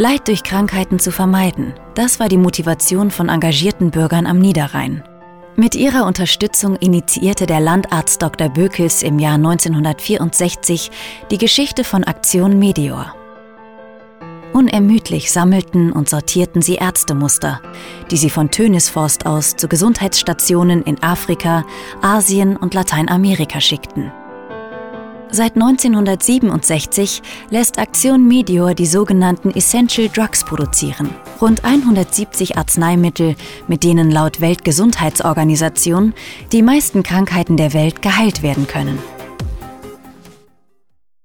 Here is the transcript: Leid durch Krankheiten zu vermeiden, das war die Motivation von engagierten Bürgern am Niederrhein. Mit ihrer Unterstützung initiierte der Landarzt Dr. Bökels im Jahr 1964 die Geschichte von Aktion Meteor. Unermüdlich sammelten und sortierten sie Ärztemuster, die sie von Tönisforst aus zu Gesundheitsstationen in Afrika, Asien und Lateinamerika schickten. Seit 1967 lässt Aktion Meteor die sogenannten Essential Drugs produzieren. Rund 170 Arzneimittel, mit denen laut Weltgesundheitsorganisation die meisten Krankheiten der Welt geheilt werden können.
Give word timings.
Leid 0.00 0.28
durch 0.28 0.42
Krankheiten 0.42 0.98
zu 0.98 1.12
vermeiden, 1.12 1.74
das 1.92 2.20
war 2.20 2.30
die 2.30 2.38
Motivation 2.38 3.10
von 3.10 3.28
engagierten 3.28 3.90
Bürgern 3.90 4.24
am 4.24 4.38
Niederrhein. 4.38 5.04
Mit 5.56 5.74
ihrer 5.74 6.06
Unterstützung 6.06 6.76
initiierte 6.76 7.44
der 7.44 7.60
Landarzt 7.60 8.22
Dr. 8.22 8.48
Bökels 8.48 9.02
im 9.02 9.18
Jahr 9.18 9.34
1964 9.34 10.90
die 11.30 11.36
Geschichte 11.36 11.84
von 11.84 12.04
Aktion 12.04 12.58
Meteor. 12.58 13.14
Unermüdlich 14.54 15.30
sammelten 15.30 15.92
und 15.92 16.08
sortierten 16.08 16.62
sie 16.62 16.76
Ärztemuster, 16.76 17.60
die 18.10 18.16
sie 18.16 18.30
von 18.30 18.50
Tönisforst 18.50 19.26
aus 19.26 19.54
zu 19.56 19.68
Gesundheitsstationen 19.68 20.82
in 20.82 21.02
Afrika, 21.02 21.66
Asien 22.00 22.56
und 22.56 22.72
Lateinamerika 22.72 23.60
schickten. 23.60 24.10
Seit 25.32 25.54
1967 25.54 27.22
lässt 27.50 27.78
Aktion 27.78 28.26
Meteor 28.26 28.74
die 28.74 28.86
sogenannten 28.86 29.50
Essential 29.50 30.08
Drugs 30.08 30.44
produzieren. 30.44 31.10
Rund 31.40 31.64
170 31.64 32.58
Arzneimittel, 32.58 33.36
mit 33.68 33.84
denen 33.84 34.10
laut 34.10 34.40
Weltgesundheitsorganisation 34.40 36.14
die 36.50 36.62
meisten 36.62 37.04
Krankheiten 37.04 37.56
der 37.56 37.72
Welt 37.74 38.02
geheilt 38.02 38.42
werden 38.42 38.66
können. 38.66 38.98